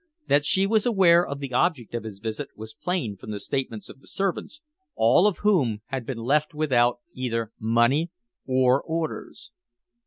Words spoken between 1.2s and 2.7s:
of the object of his visit